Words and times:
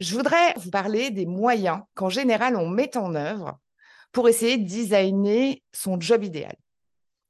Je 0.00 0.14
voudrais 0.14 0.54
vous 0.56 0.70
parler 0.70 1.10
des 1.10 1.26
moyens 1.26 1.80
qu'en 1.94 2.08
général 2.08 2.56
on 2.56 2.68
met 2.68 2.96
en 2.96 3.14
œuvre 3.14 3.58
pour 4.12 4.28
essayer 4.28 4.56
de 4.56 4.66
designer 4.66 5.62
son 5.72 6.00
job 6.00 6.24
idéal. 6.24 6.56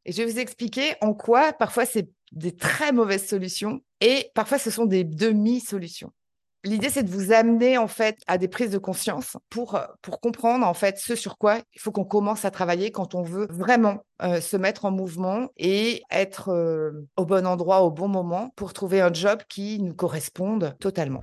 Et 0.04 0.12
je 0.12 0.22
vais 0.22 0.30
vous 0.30 0.38
expliquer 0.38 0.94
en 1.00 1.12
quoi 1.12 1.52
parfois 1.52 1.84
c'est 1.84 2.08
des 2.30 2.54
très 2.54 2.92
mauvaises 2.92 3.26
solutions 3.26 3.80
et 4.00 4.30
parfois 4.34 4.58
ce 4.58 4.70
sont 4.70 4.86
des 4.86 5.02
demi-solutions. 5.02 6.12
L'idée, 6.62 6.90
c'est 6.90 7.02
de 7.02 7.10
vous 7.10 7.32
amener 7.32 7.78
en 7.78 7.88
fait 7.88 8.18
à 8.26 8.36
des 8.36 8.46
prises 8.46 8.70
de 8.70 8.78
conscience 8.78 9.38
pour, 9.48 9.80
pour 10.02 10.20
comprendre 10.20 10.66
en 10.66 10.74
fait 10.74 10.98
ce 10.98 11.16
sur 11.16 11.38
quoi 11.38 11.58
il 11.74 11.80
faut 11.80 11.90
qu'on 11.90 12.04
commence 12.04 12.44
à 12.44 12.50
travailler 12.50 12.90
quand 12.90 13.14
on 13.14 13.22
veut 13.22 13.46
vraiment 13.50 14.04
euh, 14.22 14.42
se 14.42 14.58
mettre 14.58 14.84
en 14.84 14.90
mouvement 14.90 15.48
et 15.56 16.02
être 16.10 16.50
euh, 16.50 17.08
au 17.16 17.24
bon 17.24 17.46
endroit 17.46 17.80
au 17.80 17.90
bon 17.90 18.08
moment 18.08 18.52
pour 18.56 18.74
trouver 18.74 19.00
un 19.00 19.12
job 19.12 19.40
qui 19.48 19.80
nous 19.80 19.94
corresponde 19.94 20.76
totalement. 20.78 21.22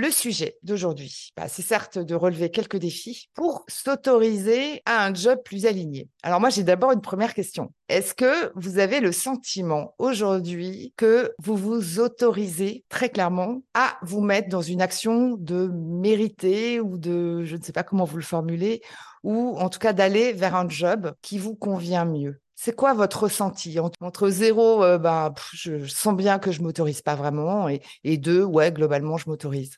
Le 0.00 0.10
sujet 0.10 0.56
d'aujourd'hui, 0.62 1.30
bah, 1.36 1.46
c'est 1.46 1.60
certes 1.60 1.98
de 1.98 2.14
relever 2.14 2.48
quelques 2.48 2.78
défis 2.78 3.28
pour 3.34 3.66
s'autoriser 3.68 4.80
à 4.86 5.04
un 5.04 5.12
job 5.12 5.38
plus 5.44 5.66
aligné. 5.66 6.08
Alors 6.22 6.40
moi, 6.40 6.48
j'ai 6.48 6.62
d'abord 6.62 6.92
une 6.92 7.02
première 7.02 7.34
question. 7.34 7.74
Est-ce 7.90 8.14
que 8.14 8.50
vous 8.54 8.78
avez 8.78 9.00
le 9.00 9.12
sentiment 9.12 9.94
aujourd'hui 9.98 10.94
que 10.96 11.34
vous 11.38 11.54
vous 11.54 12.00
autorisez 12.00 12.82
très 12.88 13.10
clairement 13.10 13.60
à 13.74 13.98
vous 14.00 14.22
mettre 14.22 14.48
dans 14.48 14.62
une 14.62 14.80
action 14.80 15.36
de 15.38 15.70
mériter 15.70 16.80
ou 16.80 16.96
de, 16.96 17.44
je 17.44 17.56
ne 17.56 17.62
sais 17.62 17.72
pas 17.72 17.82
comment 17.82 18.06
vous 18.06 18.16
le 18.16 18.22
formulez, 18.22 18.80
ou 19.22 19.54
en 19.58 19.68
tout 19.68 19.80
cas 19.80 19.92
d'aller 19.92 20.32
vers 20.32 20.56
un 20.56 20.66
job 20.66 21.12
qui 21.20 21.36
vous 21.36 21.54
convient 21.54 22.06
mieux? 22.06 22.40
C'est 22.54 22.74
quoi 22.74 22.94
votre 22.94 23.24
ressenti? 23.24 23.78
Entre 24.00 24.30
zéro, 24.30 24.82
euh, 24.82 24.96
bah, 24.96 25.34
je, 25.52 25.84
sens 25.84 26.16
bien 26.16 26.38
que 26.38 26.52
je 26.52 26.62
m'autorise 26.62 27.02
pas 27.02 27.16
vraiment, 27.16 27.68
et, 27.68 27.82
et 28.02 28.16
deux, 28.16 28.44
ouais, 28.44 28.72
globalement, 28.72 29.18
je 29.18 29.28
m'autorise. 29.28 29.76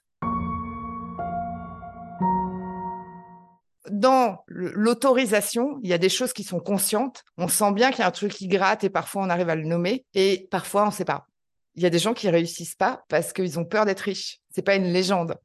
Dans 4.03 4.43
l'autorisation, 4.49 5.79
il 5.85 5.89
y 5.89 5.93
a 5.93 5.99
des 5.99 6.09
choses 6.09 6.33
qui 6.33 6.43
sont 6.43 6.59
conscientes. 6.59 7.23
On 7.39 7.47
sent 7.47 7.71
bien 7.71 7.91
qu'il 7.91 8.01
y 8.01 8.03
a 8.03 8.09
un 8.09 8.11
truc 8.11 8.33
qui 8.33 8.49
gratte 8.49 8.83
et 8.83 8.91
parfois 8.91 9.23
on 9.23 9.31
arrive 9.31 9.49
à 9.49 9.55
le 9.55 9.63
nommer 9.63 10.05
et 10.13 10.49
parfois 10.51 10.83
on 10.83 10.87
ne 10.87 10.91
sait 10.91 11.05
pas. 11.05 11.29
Il 11.77 11.85
y 11.85 11.87
a 11.87 11.91
des 11.91 12.01
gens 12.01 12.13
qui 12.13 12.29
réussissent 12.29 12.75
pas 12.75 13.05
parce 13.09 13.33
qu'ils 13.33 13.61
ont 13.61 13.65
peur 13.65 13.85
d'être 13.85 14.01
riches. 14.01 14.41
C'est 14.51 14.63
pas 14.63 14.75
une 14.75 14.93
légende. 14.93 15.37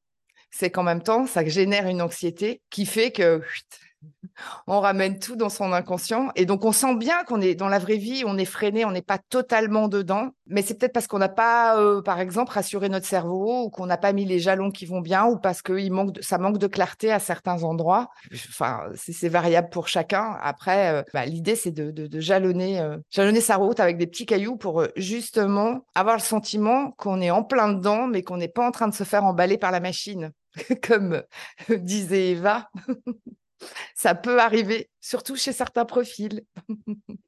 C'est 0.50 0.72
qu'en 0.72 0.82
même 0.82 1.04
temps, 1.04 1.28
ça 1.28 1.46
génère 1.46 1.86
une 1.86 2.02
anxiété 2.02 2.64
qui 2.72 2.88
fait 2.88 3.12
que 3.12 3.44
on 4.68 4.80
ramène 4.80 5.20
tout 5.20 5.36
dans 5.36 5.50
son 5.50 5.74
inconscient. 5.74 6.30
Et 6.36 6.46
donc, 6.46 6.66
on 6.66 6.72
sent 6.72 6.96
bien 6.96 7.24
qu'on 7.24 7.42
est 7.42 7.56
dans 7.56 7.70
la 7.70 7.80
vraie 7.80 7.98
vie, 7.98 8.24
on 8.26 8.38
est 8.38 8.46
freiné, 8.46 8.86
on 8.86 8.92
n'est 8.92 9.02
pas 9.02 9.18
totalement 9.18 9.88
dedans. 9.88 10.32
Mais 10.48 10.62
c'est 10.62 10.76
peut-être 10.76 10.94
parce 10.94 11.08
qu'on 11.08 11.20
n'a 11.20 11.30
pas, 11.30 11.80
euh, 11.80 12.02
par 12.02 12.20
exemple, 12.20 12.52
rassuré 12.52 12.90
notre 12.90 13.06
cerveau 13.06 13.64
ou 13.66 13.70
qu'on 13.70 13.86
n'a 13.86 13.98
pas 13.98 14.14
mis 14.14 14.26
les 14.26 14.40
jalons 14.40 14.72
qui 14.72 14.86
vont 14.86 15.02
bien 15.02 15.26
ou 15.26 15.38
parce 15.38 15.62
que 15.62 15.90
manque 15.90 16.18
ça 16.22 16.38
manque 16.38 16.58
de 16.58 16.68
clarté 16.68 17.12
à 17.12 17.20
certains 17.20 17.64
endroits. 17.64 18.10
Enfin, 18.50 18.82
c'est 18.96 19.30
variable 19.30 19.70
pour 19.70 19.88
chacun. 19.88 20.38
Après, 20.42 20.94
euh, 20.94 21.04
bah, 21.14 21.26
l'idée, 21.26 21.56
c'est 21.56 21.72
de, 21.72 21.94
euh, 21.98 22.98
jalonner 23.10 23.42
sa 23.42 23.56
route 23.56 23.80
avec 23.80 23.98
des 23.98 24.08
petits 24.08 24.26
cailloux 24.26 24.58
pour 24.58 24.86
justement 24.96 25.86
avoir 25.96 26.16
le 26.16 26.22
sentiment 26.22 26.92
qu'on 26.92 27.22
est 27.22 27.32
en 27.32 27.44
plein 27.44 27.74
dedans, 27.74 28.08
mais 28.08 28.24
qu'on 28.24 28.38
n'est 28.38 28.48
pas 28.48 28.66
en 28.66 28.72
train 28.72 28.88
de 28.88 28.94
se 28.94 29.04
faire 29.04 29.24
emballer 29.24 29.58
par 29.58 29.72
la 29.72 29.80
machine, 29.80 30.32
comme 30.88 31.24
disait 31.70 32.32
Eva. 32.32 32.70
Ça 33.96 34.16
peut 34.16 34.40
arriver, 34.40 34.90
surtout 35.02 35.36
chez 35.36 35.54
certains 35.54 35.86
profils. 35.86 36.44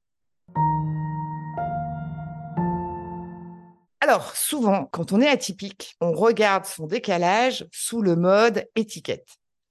Alors, 4.01 4.35
souvent, 4.35 4.85
quand 4.85 5.12
on 5.12 5.22
est 5.22 5.28
atypique, 5.28 5.95
on 6.01 6.13
regarde 6.13 6.66
son 6.66 6.88
décalage 6.88 7.68
sous 7.72 8.01
le 8.01 8.16
mode 8.16 8.66
étiquette. 8.75 9.28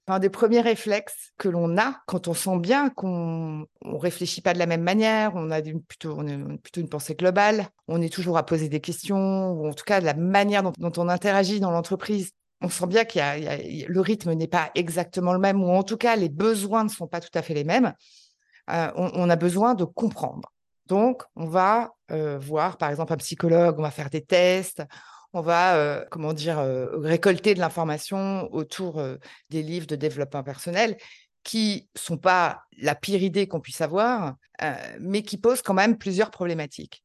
Un 0.07 0.19
des 0.19 0.29
premiers 0.29 0.61
réflexes 0.61 1.33
que 1.37 1.49
l'on 1.49 1.77
a 1.77 2.01
quand 2.07 2.27
on 2.27 2.33
sent 2.33 2.57
bien 2.57 2.89
qu'on 2.89 3.65
ne 3.83 3.97
réfléchit 3.97 4.41
pas 4.41 4.53
de 4.53 4.59
la 4.59 4.65
même 4.65 4.81
manière, 4.81 5.33
on 5.35 5.51
a 5.51 5.61
plutôt, 5.61 6.21
une 6.21 6.89
pensée 6.89 7.15
globale, 7.15 7.67
on 7.87 8.01
est 8.01 8.11
toujours 8.11 8.37
à 8.37 8.45
poser 8.45 8.69
des 8.69 8.79
questions, 8.79 9.51
ou 9.51 9.67
en 9.67 9.73
tout 9.73 9.83
cas 9.83 9.99
la 9.99 10.13
manière 10.13 10.63
dont 10.63 10.91
on 10.97 11.09
interagit 11.09 11.59
dans 11.59 11.71
l'entreprise 11.71 12.31
on 12.61 12.69
sent 12.69 12.87
bien 12.87 13.05
qu'il 13.05 13.85
le 13.87 14.01
rythme 14.01 14.33
n'est 14.33 14.47
pas 14.47 14.71
exactement 14.75 15.33
le 15.33 15.39
même, 15.39 15.63
ou 15.63 15.69
en 15.69 15.83
tout 15.83 15.97
cas 15.97 16.15
les 16.15 16.29
besoins 16.29 16.83
ne 16.83 16.89
sont 16.89 17.07
pas 17.07 17.21
tout 17.21 17.35
à 17.37 17.41
fait 17.41 17.53
les 17.53 17.63
mêmes. 17.63 17.93
Euh, 18.69 18.91
on, 18.95 19.29
a 19.29 19.35
besoin 19.35 19.73
de 19.73 19.83
comprendre. 19.83 20.53
Donc, 20.85 21.23
on 21.35 21.47
va 21.47 21.93
euh, 22.11 22.37
voir, 22.37 22.77
par 22.77 22.89
exemple, 22.89 23.13
un 23.13 23.17
psychologue, 23.17 23.79
on 23.79 23.81
va 23.81 23.89
faire 23.89 24.11
des 24.11 24.23
tests, 24.23 24.83
on 25.33 25.41
va, 25.41 25.75
euh, 25.75 26.05
comment 26.11 26.33
dire, 26.33 26.59
récolter 26.93 27.55
de 27.55 27.59
l'information 27.59 28.51
autour 28.53 29.01
des 29.49 29.63
livres 29.63 29.87
de 29.87 29.95
développement 29.95 30.43
personnel 30.43 30.97
qui 31.43 31.89
sont 31.95 32.17
pas 32.17 32.63
la 32.77 32.93
pire 32.93 33.23
idée 33.23 33.47
qu'on 33.47 33.61
puisse 33.61 33.81
avoir, 33.81 34.35
mais 34.99 35.23
qui 35.23 35.37
posent 35.37 35.61
quand 35.61 35.73
même 35.73 35.97
plusieurs 35.97 36.29
problématiques. 36.29 37.03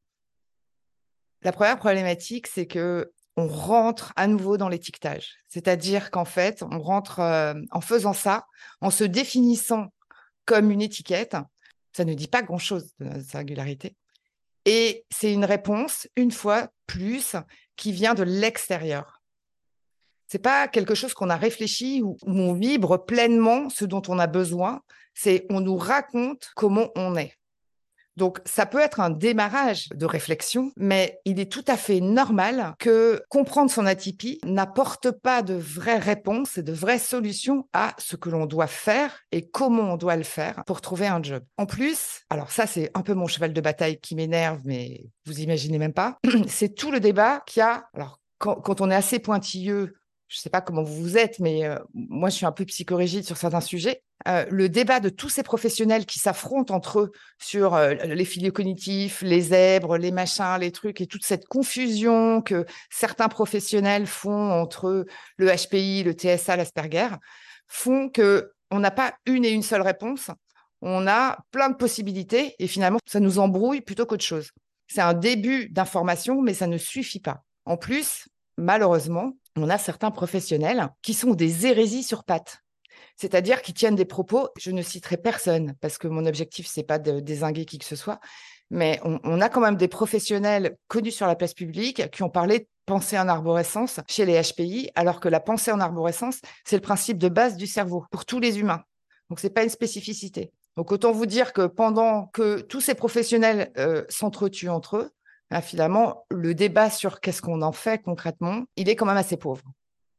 La 1.41 1.51
première 1.51 1.77
problématique, 1.77 2.47
c'est 2.47 2.65
que 2.67 3.11
on 3.37 3.47
rentre 3.47 4.13
à 4.15 4.27
nouveau 4.27 4.57
dans 4.57 4.69
l'étiquetage. 4.69 5.35
C'est-à-dire 5.47 6.11
qu'en 6.11 6.25
fait, 6.25 6.63
on 6.63 6.79
rentre 6.79 7.19
euh, 7.19 7.53
en 7.71 7.81
faisant 7.81 8.13
ça, 8.13 8.45
en 8.81 8.89
se 8.89 9.03
définissant 9.03 9.87
comme 10.45 10.71
une 10.71 10.81
étiquette. 10.81 11.35
Ça 11.93 12.05
ne 12.05 12.13
dit 12.13 12.27
pas 12.27 12.41
grand-chose 12.41 12.93
de 12.99 13.05
notre 13.05 13.29
singularité. 13.29 13.95
Et 14.65 15.05
c'est 15.11 15.31
une 15.31 15.45
réponse, 15.45 16.07
une 16.15 16.31
fois 16.31 16.69
plus, 16.87 17.35
qui 17.75 17.91
vient 17.91 18.13
de 18.13 18.23
l'extérieur. 18.23 19.21
C'est 20.27 20.39
pas 20.39 20.67
quelque 20.67 20.95
chose 20.95 21.13
qu'on 21.13 21.29
a 21.29 21.35
réfléchi 21.35 22.01
ou 22.01 22.17
où 22.25 22.31
on 22.31 22.53
vibre 22.53 23.05
pleinement 23.05 23.69
ce 23.69 23.85
dont 23.85 24.01
on 24.07 24.17
a 24.17 24.27
besoin. 24.27 24.81
C'est 25.13 25.45
on 25.49 25.61
nous 25.61 25.77
raconte 25.77 26.49
comment 26.55 26.89
on 26.95 27.15
est. 27.15 27.37
Donc, 28.17 28.39
ça 28.45 28.65
peut 28.65 28.79
être 28.79 28.99
un 28.99 29.09
démarrage 29.09 29.89
de 29.89 30.05
réflexion, 30.05 30.71
mais 30.77 31.19
il 31.25 31.39
est 31.39 31.51
tout 31.51 31.65
à 31.67 31.77
fait 31.77 31.99
normal 31.99 32.73
que 32.79 33.21
comprendre 33.29 33.69
son 33.69 33.85
atypie 33.85 34.39
n'apporte 34.45 35.11
pas 35.11 35.41
de 35.41 35.53
vraies 35.53 35.97
réponses 35.97 36.57
et 36.57 36.63
de 36.63 36.73
vraies 36.73 36.99
solutions 36.99 37.67
à 37.73 37.93
ce 37.97 38.15
que 38.15 38.29
l'on 38.29 38.45
doit 38.45 38.67
faire 38.67 39.19
et 39.31 39.49
comment 39.49 39.93
on 39.93 39.97
doit 39.97 40.15
le 40.15 40.23
faire 40.23 40.63
pour 40.65 40.81
trouver 40.81 41.07
un 41.07 41.21
job. 41.21 41.43
En 41.57 41.65
plus, 41.65 42.21
alors 42.29 42.51
ça, 42.51 42.67
c'est 42.67 42.91
un 42.93 43.01
peu 43.01 43.13
mon 43.13 43.27
cheval 43.27 43.53
de 43.53 43.61
bataille 43.61 43.99
qui 43.99 44.15
m'énerve, 44.15 44.61
mais 44.65 45.05
vous 45.25 45.41
imaginez 45.41 45.77
même 45.77 45.93
pas, 45.93 46.17
c'est 46.47 46.73
tout 46.73 46.91
le 46.91 46.99
débat 46.99 47.43
qu'il 47.45 47.59
y 47.59 47.63
a. 47.63 47.87
Alors, 47.93 48.19
quand, 48.37 48.81
on 48.81 48.91
est 48.91 48.95
assez 48.95 49.19
pointilleux 49.19 49.95
je 50.27 50.39
ne 50.39 50.41
sais 50.41 50.49
pas 50.49 50.61
comment 50.61 50.81
vous 50.81 50.95
vous 50.95 51.17
êtes, 51.17 51.39
mais 51.39 51.65
euh, 51.65 51.77
moi, 51.93 52.29
je 52.29 52.35
suis 52.35 52.47
un 52.47 52.51
peu 52.51 52.65
psychorigide 52.65 53.23
sur 53.23 53.37
certains 53.37 53.61
sujets. 53.61 54.01
Euh, 54.27 54.45
le 54.49 54.69
débat 54.69 54.99
de 54.99 55.09
tous 55.09 55.29
ces 55.29 55.43
professionnels 55.43 56.05
qui 56.07 56.17
s'affrontent 56.17 56.73
entre 56.73 56.99
eux 56.99 57.11
sur 57.39 57.75
euh, 57.75 57.93
les 57.93 58.25
filiers 58.25 58.51
cognitifs, 58.51 59.21
les 59.21 59.41
zèbres, 59.41 59.97
les 59.97 60.11
machins, 60.11 60.57
les 60.59 60.71
trucs, 60.71 60.99
et 60.99 61.05
toute 61.05 61.23
cette 61.23 61.45
confusion 61.45 62.41
que 62.41 62.65
certains 62.89 63.27
professionnels 63.27 64.07
font 64.07 64.51
entre 64.51 65.05
le 65.37 65.47
HPI, 65.47 66.03
le 66.03 66.13
TSA, 66.13 66.55
l'Asperger, 66.55 67.09
font 67.67 68.09
que 68.09 68.51
on 68.71 68.79
n'a 68.79 68.91
pas 68.91 69.13
une 69.27 69.45
et 69.45 69.51
une 69.51 69.61
seule 69.61 69.83
réponse. 69.83 70.31
On 70.81 71.07
a 71.07 71.37
plein 71.51 71.69
de 71.69 71.75
possibilités 71.75 72.55
et 72.57 72.67
finalement, 72.67 72.99
ça 73.05 73.19
nous 73.19 73.37
embrouille 73.37 73.81
plutôt 73.81 74.07
qu'autre 74.07 74.25
chose. 74.25 74.49
C'est 74.87 75.01
un 75.01 75.13
début 75.13 75.69
d'information, 75.69 76.41
mais 76.41 76.53
ça 76.55 76.67
ne 76.67 76.77
suffit 76.77 77.19
pas. 77.19 77.43
En 77.65 77.77
plus, 77.77 78.27
malheureusement, 78.57 79.33
on 79.55 79.69
a 79.69 79.77
certains 79.77 80.11
professionnels 80.11 80.89
qui 81.03 81.13
sont 81.13 81.33
des 81.33 81.67
hérésies 81.67 82.03
sur 82.03 82.23
pattes. 82.23 82.64
C'est-à-dire 83.17 83.61
qui 83.61 83.73
tiennent 83.73 83.95
des 83.95 84.05
propos, 84.05 84.49
je 84.57 84.71
ne 84.71 84.81
citerai 84.81 85.17
personne, 85.17 85.73
parce 85.81 85.97
que 85.97 86.07
mon 86.07 86.25
objectif, 86.25 86.67
c'est 86.67 86.83
pas 86.83 86.99
de 86.99 87.19
désinguer 87.19 87.65
qui 87.65 87.77
que 87.77 87.85
ce 87.85 87.95
soit, 87.95 88.19
mais 88.69 88.99
on, 89.03 89.41
a 89.41 89.49
quand 89.49 89.61
même 89.61 89.77
des 89.77 89.87
professionnels 89.87 90.75
connus 90.87 91.11
sur 91.11 91.27
la 91.27 91.35
place 91.35 91.53
publique 91.53 92.09
qui 92.09 92.23
ont 92.23 92.29
parlé 92.29 92.59
de 92.59 92.67
pensée 92.85 93.17
en 93.17 93.27
arborescence 93.27 93.99
chez 94.07 94.25
les 94.25 94.41
HPI, 94.41 94.91
alors 94.95 95.19
que 95.19 95.29
la 95.29 95.39
pensée 95.39 95.71
en 95.71 95.79
arborescence, 95.79 96.41
c'est 96.63 96.75
le 96.75 96.81
principe 96.81 97.17
de 97.17 97.29
base 97.29 97.57
du 97.57 97.67
cerveau 97.67 98.05
pour 98.11 98.25
tous 98.25 98.39
les 98.39 98.59
humains. 98.59 98.83
Donc, 99.29 99.39
c'est 99.39 99.51
pas 99.51 99.63
une 99.63 99.69
spécificité. 99.69 100.51
Donc, 100.77 100.91
autant 100.91 101.11
vous 101.11 101.25
dire 101.25 101.53
que 101.53 101.67
pendant 101.67 102.25
que 102.27 102.61
tous 102.61 102.81
ces 102.81 102.95
professionnels 102.95 103.71
euh, 103.77 104.03
s'entretuent 104.09 104.69
entre 104.69 104.97
eux, 104.97 105.11
ben, 105.51 105.61
finalement, 105.61 106.25
le 106.29 106.53
débat 106.55 106.89
sur 106.89 107.21
qu'est-ce 107.21 107.41
qu'on 107.41 107.61
en 107.61 107.71
fait 107.71 108.01
concrètement, 108.01 108.63
il 108.75 108.89
est 108.89 108.95
quand 108.95 109.05
même 109.05 109.17
assez 109.17 109.37
pauvre. 109.37 109.63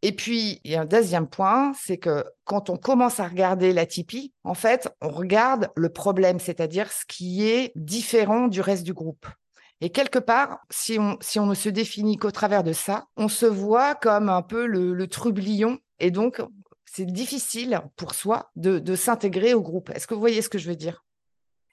Et 0.07 0.13
puis, 0.13 0.61
il 0.63 0.71
y 0.71 0.77
a 0.77 0.83
un 0.83 0.85
deuxième 0.85 1.27
point, 1.27 1.73
c'est 1.75 1.99
que 1.99 2.25
quand 2.45 2.71
on 2.71 2.77
commence 2.77 3.19
à 3.19 3.27
regarder 3.27 3.73
la 3.73 3.87
Tipeee, 3.87 4.33
en 4.45 4.55
fait, 4.55 4.89
on 5.01 5.09
regarde 5.09 5.69
le 5.75 5.89
problème, 5.89 6.39
c'est-à-dire 6.39 6.93
ce 6.93 7.05
qui 7.09 7.45
est 7.45 7.73
différent 7.75 8.47
du 8.47 8.61
reste 8.61 8.85
du 8.85 8.93
groupe. 8.93 9.27
Et 9.81 9.91
quelque 9.91 10.21
part, 10.21 10.61
si 10.71 11.01
on, 11.01 11.47
ne 11.47 11.55
se 11.55 11.69
définit 11.69 12.19
qu'au 12.19 12.31
travers 12.31 12.63
de 12.63 12.73
ça, 12.73 13.07
on 13.17 13.27
se 13.27 13.47
voit 13.47 13.97
comme 13.97 14.29
un 14.29 14.43
peu 14.43 14.67
le, 14.67 15.09
trublion. 15.09 15.81
Et 15.99 16.13
donc, 16.13 16.41
c'est 16.85 17.05
difficile 17.05 17.83
pour 17.97 18.15
soi 18.15 18.53
de, 18.55 18.79
de 18.79 18.95
s'intégrer 18.95 19.55
au 19.55 19.61
groupe. 19.61 19.91
Est-ce 19.91 20.07
que 20.07 20.15
vous 20.15 20.21
voyez 20.21 20.41
ce 20.41 20.49
que 20.49 20.59
je 20.59 20.69
veux 20.69 20.77
dire? 20.77 21.05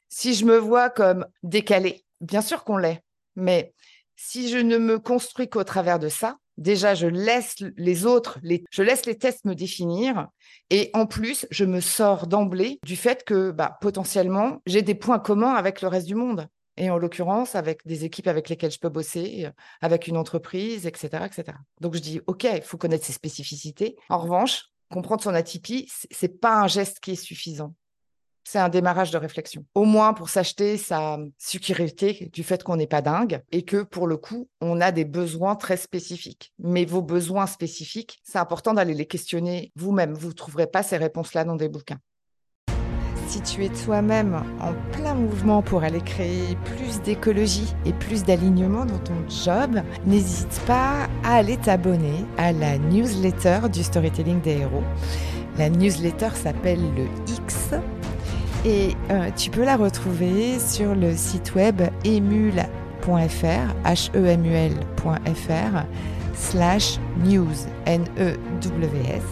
Si 0.10 0.34
je 0.34 0.46
me 0.46 0.58
vois 0.58 0.90
comme 0.90 1.28
décalé, 1.44 2.04
bien 2.20 2.42
sûr 2.42 2.64
qu'on 2.64 2.78
l'est, 2.78 3.04
mais 3.36 3.76
si 4.16 4.50
je 4.50 4.58
ne 4.58 4.80
me 4.80 4.98
construis 4.98 5.50
qu'au 5.50 5.64
travers 5.64 6.00
de 6.00 6.10
ça, 6.10 6.38
déjà, 6.58 6.96
je 6.96 7.08
laisse 7.08 7.56
les 7.78 8.06
autres, 8.06 8.40
je 8.72 8.84
laisse 8.84 9.06
les 9.06 9.18
tests 9.18 9.46
me 9.46 9.56
définir. 9.56 10.28
Et 10.70 10.90
en 10.94 11.06
plus, 11.06 11.46
je 11.52 11.66
me 11.66 11.80
sors 11.80 12.28
d'emblée 12.28 12.80
du 12.84 12.96
fait 12.96 13.24
que 13.24 13.52
bah, 13.52 13.78
potentiellement, 13.82 14.62
j'ai 14.66 14.82
des 14.82 14.96
points 14.96 15.20
communs 15.20 15.54
avec 15.54 15.82
le 15.82 15.88
reste 15.88 16.08
du 16.08 16.16
monde. 16.16 16.48
Et 16.76 16.90
en 16.90 16.98
l'occurrence, 16.98 17.54
avec 17.54 17.86
des 17.86 18.04
équipes 18.04 18.28
avec 18.28 18.50
lesquelles 18.50 18.72
je 18.72 18.80
peux 18.80 18.90
bosser, 18.90 19.48
avec 19.82 20.08
une 20.08 20.18
entreprise, 20.18 20.88
etc. 20.88 21.26
etc. 21.26 21.58
Donc, 21.82 21.94
je 21.94 22.00
dis, 22.00 22.22
OK, 22.26 22.46
il 22.46 22.64
faut 22.64 22.78
connaître 22.78 23.06
ses 23.06 23.14
spécificités. 23.14 23.96
En 24.10 24.18
revanche, 24.18 24.66
comprendre 24.92 25.22
son 25.22 25.36
atypie, 25.36 25.88
ce 25.90 26.26
n'est 26.26 26.32
pas 26.32 26.56
un 26.56 26.68
geste 26.68 27.00
qui 27.00 27.12
est 27.12 27.16
suffisant 27.16 27.76
c'est 28.44 28.60
un 28.60 28.70
démarrage 28.70 29.12
de 29.12 29.18
réflexion. 29.18 29.66
Au 29.76 29.86
moins 29.86 30.14
pour 30.14 30.30
s'acheter 30.30 30.78
sa 30.78 31.18
sécurité 31.38 32.30
du 32.34 32.44
fait 32.44 32.64
qu'on 32.64 32.76
n'est 32.76 32.88
pas 32.88 33.02
dingue 33.02 33.42
et 33.52 33.64
que 33.64 33.84
pour 33.84 34.08
le 34.08 34.18
coup, 34.18 34.50
on 34.62 34.82
a 34.82 34.92
des 34.92 35.06
besoins 35.06 35.56
très 35.56 35.78
spécifiques. 35.78 36.54
Mais 36.60 36.86
vos 36.86 37.02
besoins 37.02 37.48
spécifiques, 37.48 38.20
c'est 38.24 38.40
important 38.40 38.74
d'aller 38.74 38.94
les 38.94 39.06
questionner 39.06 39.72
vous-même. 39.76 40.14
Vous 40.14 40.30
ne 40.30 40.34
trouverez 40.34 40.68
pas 40.68 40.84
ces 40.84 40.98
réponses-là 40.98 41.44
dans 41.44 41.56
des 41.56 41.70
bouquins. 41.70 42.00
Si 43.28 43.42
tu 43.42 43.66
es 43.66 43.70
toi-même 43.70 44.44
en 44.60 44.74
plein 44.92 45.16
mouvement 45.16 45.62
pour 45.62 45.84
aller 45.84 46.02
créer 46.02 46.56
plus 46.66 47.02
d'écologie 47.02 47.74
et 47.86 47.94
plus 47.94 48.24
d'alignement 48.24 48.86
dans 48.86 49.00
ton 49.00 49.16
job, 49.28 49.82
n'hésite 50.06 50.62
pas 50.68 51.08
à 51.24 51.38
aller 51.38 51.58
t'abonner 51.58 52.26
à 52.38 52.52
la 52.52 52.78
newsletter 52.78 53.70
du 53.72 53.82
storytelling 53.82 54.42
des 54.42 54.58
héros. 54.58 54.84
La 55.58 55.70
newsletter 55.70 56.30
s'appelle 56.36 56.82
le 56.96 57.06
X 57.28 57.72
et 58.66 58.96
euh, 59.12 59.30
tu 59.36 59.50
peux 59.50 59.64
la 59.64 59.76
retrouver 59.76 60.60
sur 60.60 60.96
le 60.96 61.16
site 61.16 61.56
web 61.56 61.82
emul.fr, 62.06 62.66
h-e-m-u-l.fr, 63.86 65.84
slash 66.34 67.00
news, 67.24 67.54
N-E-W-S. 67.86 69.24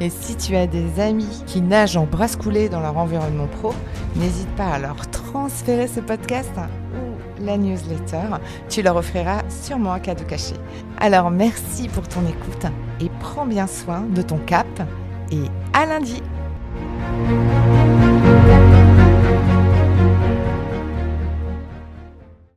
Et 0.00 0.10
si 0.10 0.36
tu 0.36 0.56
as 0.56 0.66
des 0.66 1.00
amis 1.00 1.44
qui 1.46 1.60
nagent 1.60 1.96
en 1.96 2.04
brasse 2.04 2.36
coulée 2.36 2.68
dans 2.68 2.80
leur 2.80 2.98
environnement 2.98 3.46
pro, 3.46 3.72
n'hésite 4.16 4.50
pas 4.56 4.72
à 4.72 4.78
leur 4.78 5.08
transférer 5.10 5.86
ce 5.86 6.00
podcast 6.00 6.52
ou 6.94 7.44
la 7.44 7.56
newsletter. 7.56 8.38
Tu 8.68 8.82
leur 8.82 8.96
offriras 8.96 9.42
sûrement 9.48 9.92
un 9.92 10.00
cadeau 10.00 10.24
caché. 10.24 10.54
Alors 10.98 11.30
merci 11.30 11.88
pour 11.88 12.08
ton 12.08 12.22
écoute 12.22 12.66
et 13.00 13.08
prends 13.20 13.46
bien 13.46 13.66
soin 13.66 14.00
de 14.00 14.22
ton 14.22 14.38
cap 14.38 14.66
et 15.30 15.44
à 15.72 15.86
lundi. 15.86 16.20
Thank 18.34 18.58
you. 18.58 18.63